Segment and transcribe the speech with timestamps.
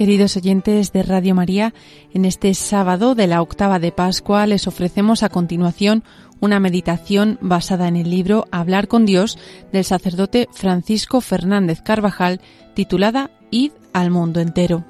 [0.00, 1.74] Queridos oyentes de Radio María,
[2.14, 6.04] en este sábado de la octava de Pascua les ofrecemos a continuación
[6.40, 9.36] una meditación basada en el libro Hablar con Dios
[9.74, 12.40] del sacerdote Francisco Fernández Carvajal
[12.72, 14.89] titulada Id al mundo entero.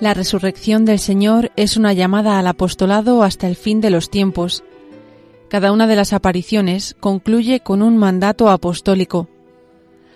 [0.00, 4.64] La resurrección del Señor es una llamada al apostolado hasta el fin de los tiempos.
[5.50, 9.28] Cada una de las apariciones concluye con un mandato apostólico.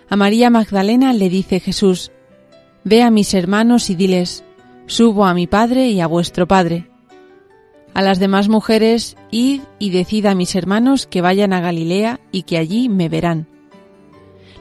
[0.09, 2.13] A María Magdalena le dice Jesús,
[2.83, 4.43] Ve a mis hermanos y diles,
[4.87, 6.89] Subo a mi Padre y a vuestro Padre.
[7.93, 12.45] A las demás mujeres, id y decid a mis hermanos que vayan a Galilea y
[12.45, 13.49] que allí me verán.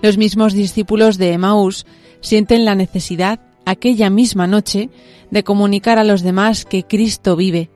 [0.01, 1.85] Los mismos discípulos de Emaús
[2.19, 4.89] sienten la necesidad aquella misma noche
[5.31, 7.69] de comunicar a los demás que Cristo vive.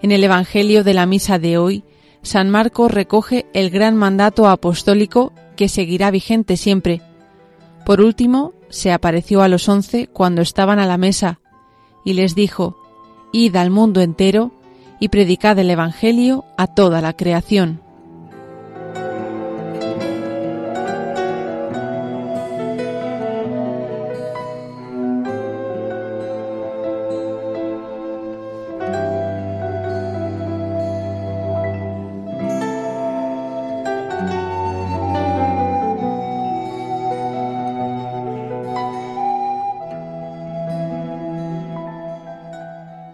[0.00, 1.84] En el Evangelio de la Misa de hoy,
[2.22, 7.02] San Marcos recoge el gran mandato apostólico que seguirá vigente siempre.
[7.84, 11.40] Por último, se apareció a los once cuando estaban a la mesa
[12.04, 12.76] y les dijo,
[13.32, 14.52] Id al mundo entero
[15.00, 17.80] y predicad el Evangelio a toda la creación.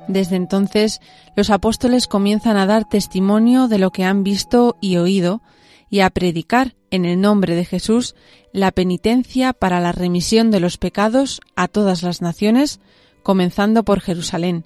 [0.08, 1.00] Desde entonces
[1.36, 5.42] los apóstoles comienzan a dar testimonio de lo que han visto y oído
[5.90, 8.14] y a predicar en el nombre de Jesús
[8.52, 12.80] la penitencia para la remisión de los pecados a todas las naciones,
[13.22, 14.64] comenzando por Jerusalén.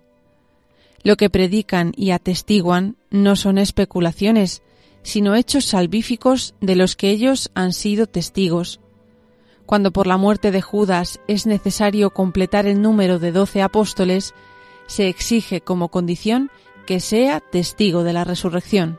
[1.02, 4.62] Lo que predican y atestiguan no son especulaciones,
[5.02, 8.78] sino hechos salvíficos de los que ellos han sido testigos.
[9.66, 14.32] Cuando por la muerte de Judas es necesario completar el número de doce apóstoles,
[14.86, 16.50] se exige como condición
[16.86, 18.98] que sea testigo de la resurrección.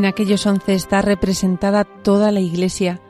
[0.00, 3.02] En aquellos once está representada toda la Iglesia.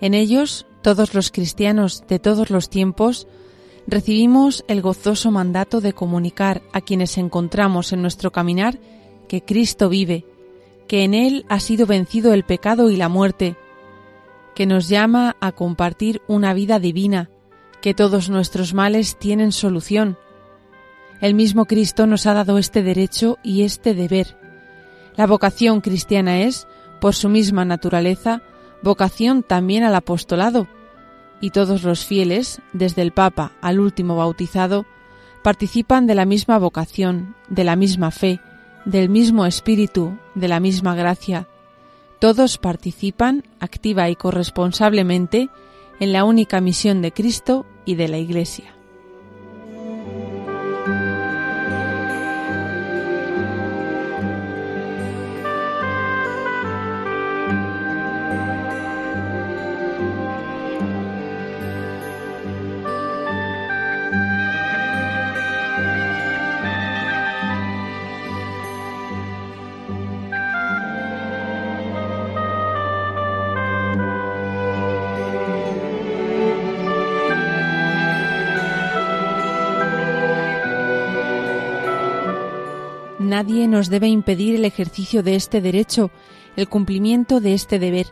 [0.00, 3.26] En ellos, todos los cristianos de todos los tiempos,
[3.88, 8.78] recibimos el gozoso mandato de comunicar a quienes encontramos en nuestro caminar
[9.26, 10.24] que Cristo vive,
[10.86, 13.56] que en Él ha sido vencido el pecado y la muerte,
[14.54, 17.28] que nos llama a compartir una vida divina,
[17.82, 20.16] que todos nuestros males tienen solución.
[21.20, 24.39] El mismo Cristo nos ha dado este derecho y este deber.
[25.20, 26.66] La vocación cristiana es,
[26.98, 28.40] por su misma naturaleza,
[28.80, 30.66] vocación también al apostolado,
[31.42, 34.86] y todos los fieles, desde el Papa al último bautizado,
[35.42, 38.40] participan de la misma vocación, de la misma fe,
[38.86, 41.46] del mismo espíritu, de la misma gracia.
[42.18, 45.50] Todos participan activa y corresponsablemente
[46.00, 48.79] en la única misión de Cristo y de la Iglesia.
[83.40, 86.10] Nadie nos debe impedir el ejercicio de este derecho,
[86.56, 88.08] el cumplimiento de este deber.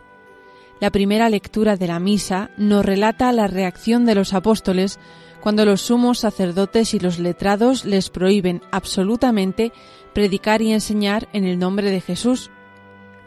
[0.79, 4.97] La primera lectura de la misa nos relata la reacción de los apóstoles
[5.39, 9.71] cuando los sumos sacerdotes y los letrados les prohíben absolutamente
[10.15, 12.49] predicar y enseñar en el nombre de Jesús.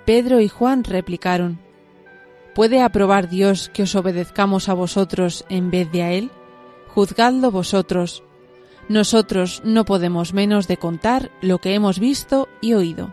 [0.05, 1.61] Pedro y Juan replicaron,
[2.53, 6.33] ¿Puede aprobar Dios que os obedezcamos a vosotros en vez de a Él?
[6.89, 8.25] Juzgadlo vosotros
[8.89, 13.13] nosotros no podemos menos de contar lo que hemos visto y oído.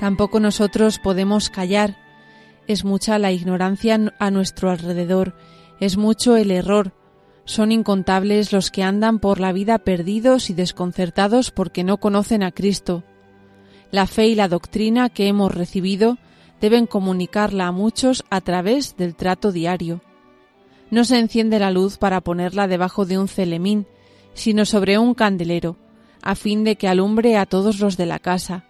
[0.00, 1.98] Tampoco nosotros podemos callar.
[2.66, 5.36] Es mucha la ignorancia a nuestro alrededor,
[5.78, 6.94] es mucho el error,
[7.50, 12.52] son incontables los que andan por la vida perdidos y desconcertados porque no conocen a
[12.52, 13.02] Cristo.
[13.90, 16.16] La fe y la doctrina que hemos recibido
[16.60, 20.00] deben comunicarla a muchos a través del trato diario.
[20.92, 23.88] No se enciende la luz para ponerla debajo de un celemín,
[24.32, 25.76] sino sobre un candelero,
[26.22, 28.64] a fin de que alumbre a todos los de la casa.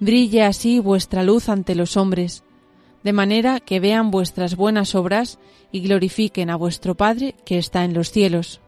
[0.00, 2.42] Brille así vuestra luz ante los hombres,
[3.02, 5.38] de manera que vean vuestras buenas obras
[5.72, 8.60] y glorifiquen a vuestro Padre que está en los cielos.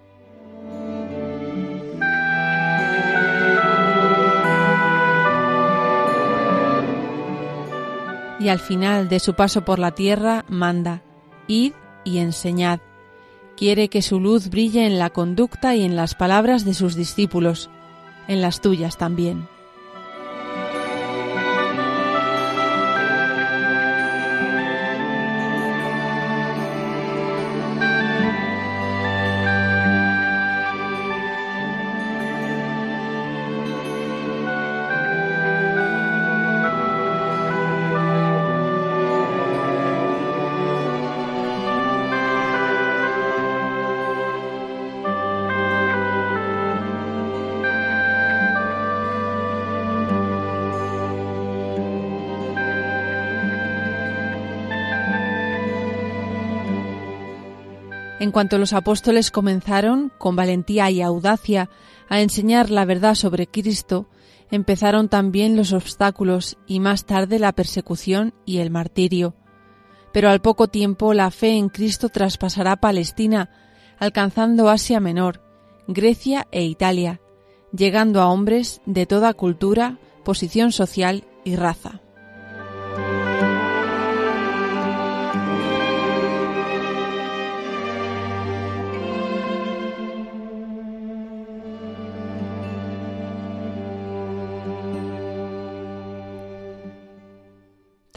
[8.40, 11.02] Y al final de su paso por la tierra manda,
[11.46, 11.74] id
[12.04, 12.80] y enseñad.
[13.56, 17.70] Quiere que su luz brille en la conducta y en las palabras de sus discípulos,
[18.26, 19.46] en las tuyas también.
[58.22, 61.68] En cuanto los apóstoles comenzaron, con valentía y audacia,
[62.08, 64.06] a enseñar la verdad sobre Cristo,
[64.52, 69.34] empezaron también los obstáculos y más tarde la persecución y el martirio.
[70.12, 73.50] Pero al poco tiempo la fe en Cristo traspasará Palestina,
[73.98, 75.42] alcanzando Asia Menor,
[75.88, 77.20] Grecia e Italia,
[77.76, 82.00] llegando a hombres de toda cultura, posición social y raza.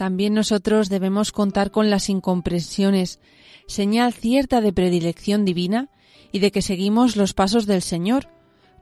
[0.06, 3.18] También nosotros debemos contar con las incomprensiones,
[3.66, 5.90] señal cierta de predilección divina
[6.30, 8.28] y de que seguimos los pasos del Señor,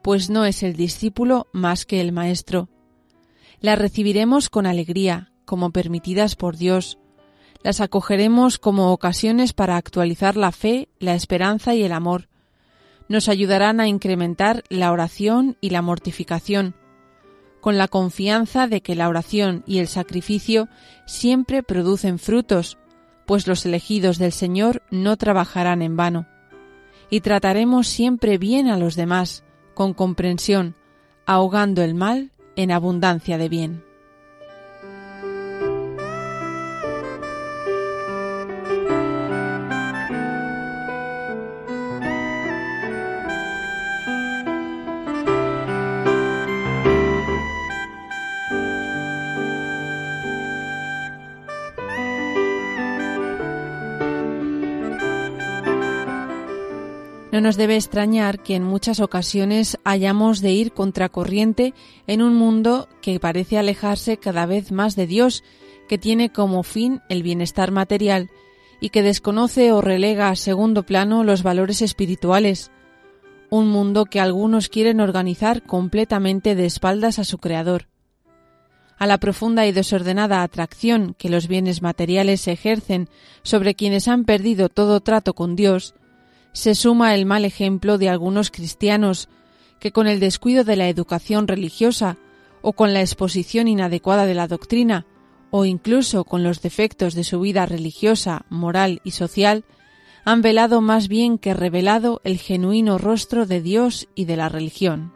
[0.02, 2.68] pues no es el discípulo más que el Maestro.
[3.58, 6.98] Las recibiremos con alegría, como permitidas por Dios.
[7.62, 12.28] Las acogeremos como ocasiones para actualizar la fe, la esperanza y el amor.
[13.08, 16.74] Nos ayudarán a incrementar la oración y la mortificación,
[17.64, 20.68] con la confianza de que la oración y el sacrificio
[21.06, 22.76] siempre producen frutos,
[23.24, 26.26] pues los elegidos del Señor no trabajarán en vano.
[27.08, 30.76] Y trataremos siempre bien a los demás, con comprensión,
[31.24, 33.83] ahogando el mal en abundancia de bien.
[57.34, 61.74] No nos debe extrañar que en muchas ocasiones hayamos de ir contracorriente
[62.06, 65.42] en un mundo que parece alejarse cada vez más de Dios,
[65.88, 68.30] que tiene como fin el bienestar material
[68.80, 72.70] y que desconoce o relega a segundo plano los valores espirituales.
[73.50, 77.88] Un mundo que algunos quieren organizar completamente de espaldas a su Creador.
[78.96, 83.08] A la profunda y desordenada atracción que los bienes materiales ejercen
[83.42, 85.96] sobre quienes han perdido todo trato con Dios,
[86.54, 89.28] se suma el mal ejemplo de algunos cristianos
[89.80, 92.16] que con el descuido de la educación religiosa
[92.62, 95.04] o con la exposición inadecuada de la doctrina
[95.50, 99.64] o incluso con los defectos de su vida religiosa, moral y social,
[100.24, 105.12] han velado más bien que revelado el genuino rostro de Dios y de la religión.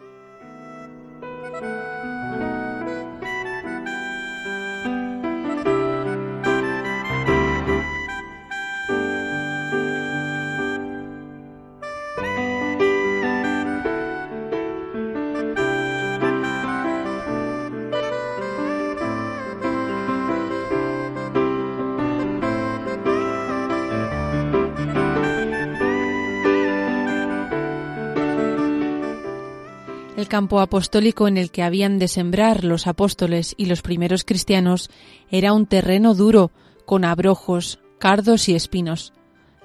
[30.19, 34.91] El campo apostólico en el que habían de sembrar los apóstoles y los primeros cristianos
[35.31, 36.51] era un terreno duro,
[36.87, 39.13] con abrojos, cardos y espinos.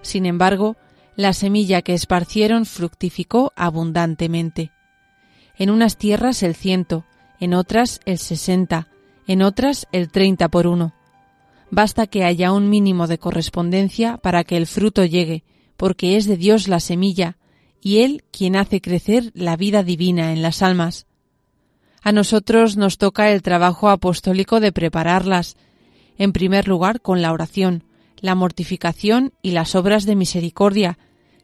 [0.03, 0.77] Sin embargo,
[1.15, 4.69] la semilla que esparcieron fructificó abundantemente.
[5.57, 7.03] En unas tierras el ciento,
[7.39, 8.89] en otras el sesenta,
[9.25, 10.93] en otras el 30 por uno.
[11.71, 15.43] Basta que haya un mínimo de correspondencia para que el fruto llegue,
[15.77, 17.37] porque es de Dios la semilla,
[17.83, 21.05] y Él quien hace crecer la vida divina en las almas.
[22.01, 25.57] A nosotros nos toca el trabajo apostólico de prepararlas,
[26.17, 27.83] en primer lugar con la oración,
[28.17, 30.97] la mortificación y las obras de misericordia,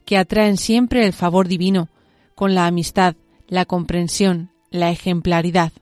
[0.06, 1.90] que atraen siempre el favor divino,
[2.36, 3.16] con la amistad,
[3.48, 5.74] la comprensión, la ejemplaridad.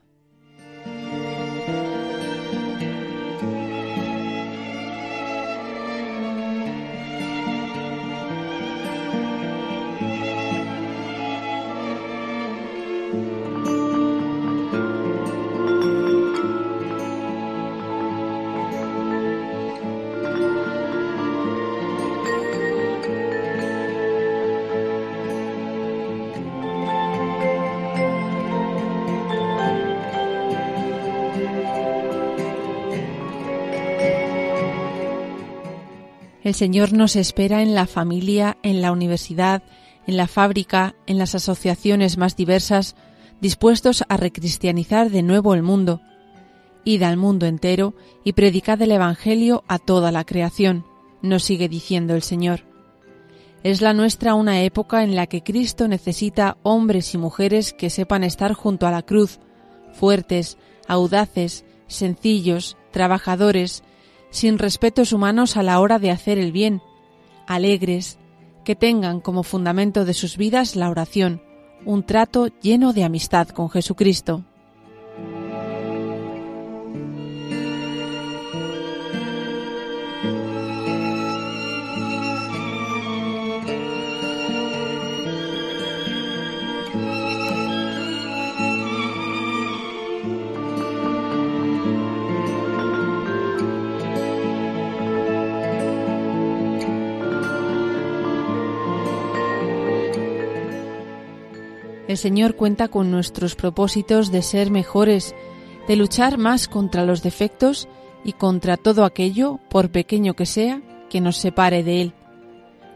[36.48, 39.62] El Señor nos espera en la familia, en la universidad,
[40.06, 42.96] en la fábrica, en las asociaciones más diversas,
[43.42, 46.00] dispuestos a recristianizar de nuevo el mundo.
[46.84, 50.86] Id al mundo entero y predicad el Evangelio a toda la creación,
[51.20, 52.60] nos sigue diciendo el Señor.
[53.62, 58.24] Es la nuestra una época en la que Cristo necesita hombres y mujeres que sepan
[58.24, 59.38] estar junto a la cruz,
[59.92, 63.82] fuertes, audaces, sencillos, trabajadores,
[64.30, 66.82] sin respetos humanos a la hora de hacer el bien,
[67.46, 68.18] alegres,
[68.64, 71.42] que tengan como fundamento de sus vidas la oración,
[71.84, 74.44] un trato lleno de amistad con Jesucristo.
[102.18, 105.34] Señor cuenta con nuestros propósitos de ser mejores,
[105.86, 107.88] de luchar más contra los defectos
[108.24, 112.12] y contra todo aquello, por pequeño que sea, que nos separe de Él.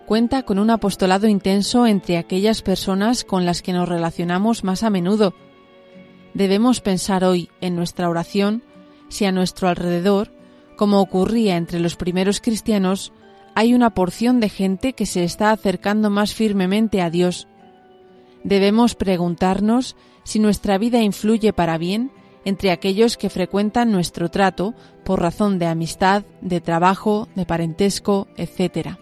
[0.07, 4.91] Cuenta con un apostolado intenso entre aquellas personas con las que nos relacionamos más a
[4.91, 5.35] menudo.
[6.35, 8.63] Debemos pensar hoy en nuestra oración
[9.09, 10.33] si a nuestro alrededor,
[10.77, 13.13] como ocurría entre los primeros cristianos,
[13.55, 17.47] hay una porción de gente que se está acercando más firmemente a Dios,
[18.45, 22.11] debemos preguntarnos si nuestra vida influye para bien
[22.45, 28.97] entre aquellos que frecuentan nuestro trato por razón de amistad, de trabajo, de parentesco, etc.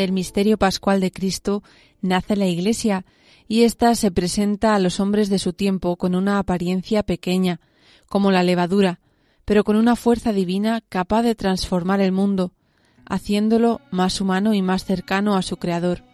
[0.00, 1.62] del misterio pascual de Cristo
[2.00, 3.04] nace la Iglesia,
[3.46, 7.60] y ésta se presenta a los hombres de su tiempo con una apariencia pequeña,
[8.06, 9.00] como la levadura,
[9.44, 12.52] pero con una fuerza divina capaz de transformar el mundo,
[13.06, 16.04] haciéndolo más humano y más cercano a su Creador.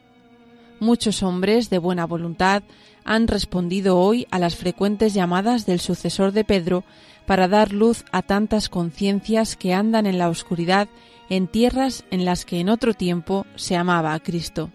[0.80, 2.62] Muchos hombres de buena voluntad
[3.04, 6.84] han respondido hoy a las frecuentes llamadas del sucesor de Pedro
[7.26, 10.88] para dar luz a tantas conciencias que andan en la oscuridad
[11.28, 14.70] en tierras en las que en otro tiempo se amaba a Cristo.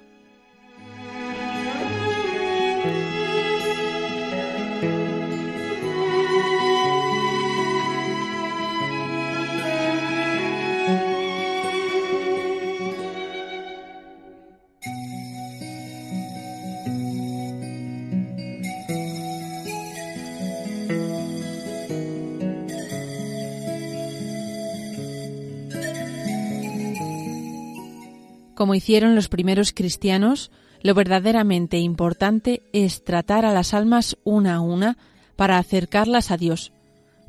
[28.61, 30.51] Como hicieron los primeros cristianos,
[30.83, 34.99] lo verdaderamente importante es tratar a las almas una a una
[35.35, 36.71] para acercarlas a Dios.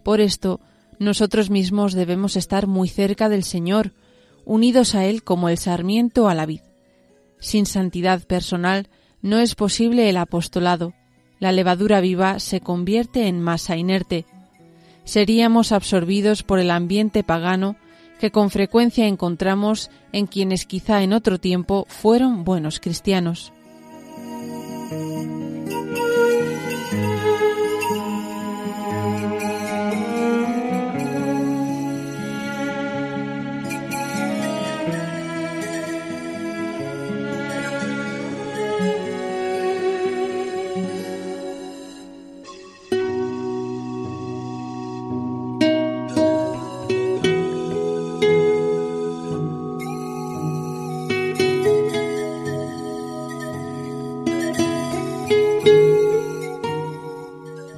[0.04, 0.60] Por esto,
[0.98, 3.94] nosotros mismos debemos estar muy cerca del Señor,
[4.44, 6.60] unidos a Él como el sarmiento a la vid.
[7.40, 8.90] Sin santidad personal
[9.22, 10.92] no es posible el apostolado.
[11.40, 14.26] La levadura viva se convierte en masa inerte.
[15.04, 17.76] seríamos absorbidos por el ambiente pagano
[18.22, 23.52] que con frecuencia encontramos en quienes quizá en otro tiempo fueron buenos cristianos.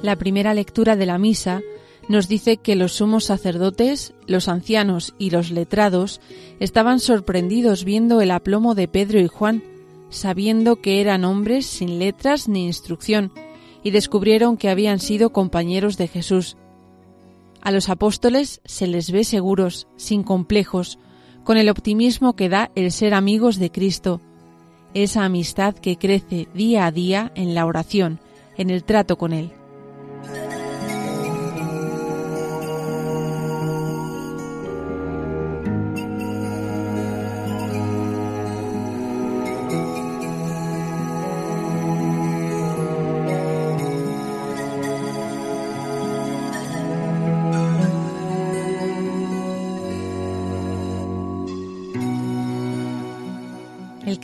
[0.05, 1.63] La primera lectura de la misa
[2.07, 6.21] nos dice que los sumos sacerdotes, los ancianos y los letrados
[6.59, 9.63] estaban sorprendidos viendo el aplomo de Pedro y Juan,
[10.11, 13.31] sabiendo que eran hombres sin letras ni instrucción,
[13.81, 16.55] y descubrieron que habían sido compañeros de Jesús.
[17.63, 20.99] A los apóstoles se les ve seguros, sin complejos,
[21.43, 24.21] con el optimismo que da el ser amigos de Cristo,
[24.93, 28.19] esa amistad que crece día a día en la oración,
[28.55, 29.51] en el trato con Él.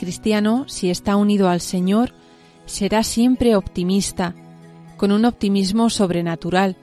[0.02, 2.12] Cristiano, si está unido al Señor,
[2.66, 4.34] será siempre optimista,
[4.96, 6.76] con un optimismo sobrenatural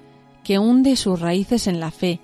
[0.45, 2.21] que hunde sus raíces en la fe,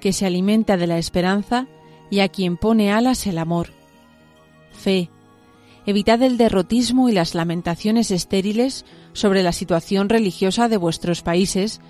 [0.00, 1.68] que se alimenta de la esperanza
[2.10, 3.68] y a quien pone alas el amor.
[4.72, 5.10] Fe.
[5.86, 11.80] Evitad el derrotismo y las lamentaciones estériles sobre la situación religiosa de vuestros países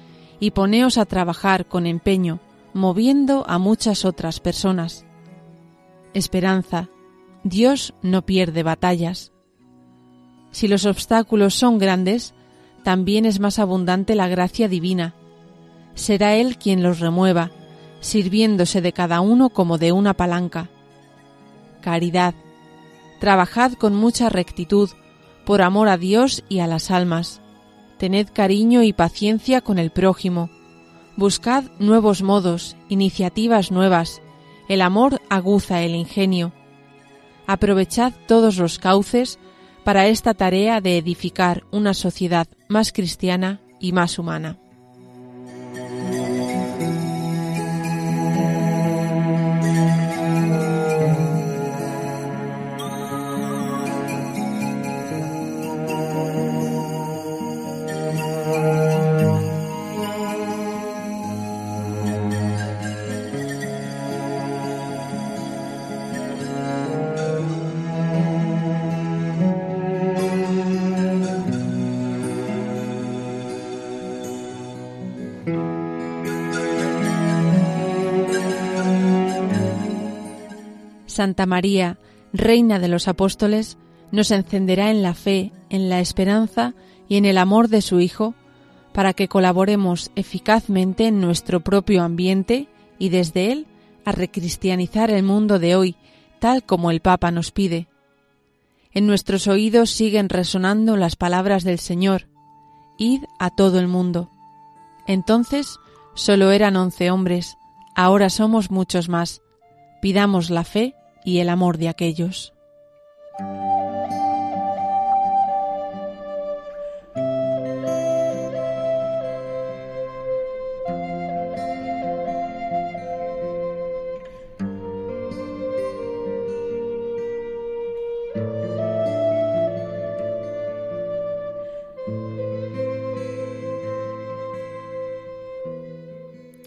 [0.40, 2.38] y poneos a trabajar con empeño,
[2.74, 5.06] moviendo a muchas otras personas.
[6.12, 6.90] Esperanza.
[7.44, 9.32] Dios no pierde batallas.
[10.52, 12.34] Si los obstáculos son grandes,
[12.84, 15.14] también es más abundante la gracia divina.
[15.94, 17.50] Será Él quien los remueva,
[18.00, 20.68] sirviéndose de cada uno como de una palanca.
[21.80, 22.34] Caridad.
[23.20, 24.90] Trabajad con mucha rectitud,
[25.44, 27.40] por amor a Dios y a las almas.
[27.98, 30.50] Tened cariño y paciencia con el prójimo.
[31.16, 34.22] Buscad nuevos modos, iniciativas nuevas.
[34.68, 36.52] El amor aguza el ingenio.
[37.52, 39.38] Aprovechad todos los cauces
[39.84, 44.61] para esta tarea de edificar una sociedad más cristiana y más humana.
[81.12, 81.98] Santa María,
[82.32, 83.78] Reina de los Apóstoles,
[84.10, 86.74] nos encenderá en la fe, en la esperanza
[87.08, 88.34] y en el amor de su Hijo,
[88.92, 93.66] para que colaboremos eficazmente en nuestro propio ambiente y desde él
[94.04, 95.96] a recristianizar el mundo de hoy,
[96.40, 97.88] tal como el Papa nos pide.
[98.92, 102.28] En nuestros oídos siguen resonando las palabras del Señor,
[102.98, 104.30] Id a todo el mundo.
[105.06, 105.78] Entonces
[106.14, 107.56] solo eran once hombres,
[107.94, 109.40] ahora somos muchos más.
[110.02, 110.94] Pidamos la fe
[111.24, 112.52] y el amor de aquellos.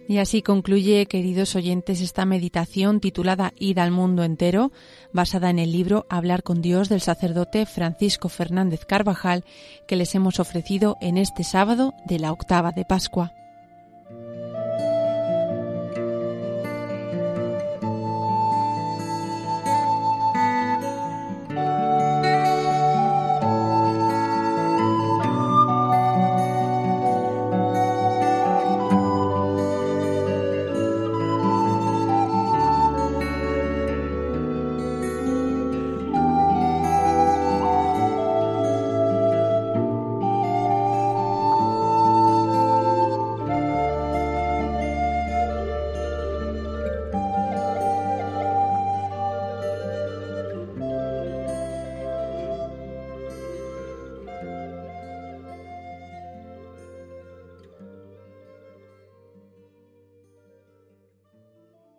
[0.08, 4.72] Y así concluye, queridos oyentes, esta meditación titulada Id al mundo entero,
[5.14, 9.44] basada en el libro Hablar con Dios del sacerdote Francisco Fernández Carvajal,
[9.88, 13.34] que les hemos ofrecido en este sábado de la octava de Pascua.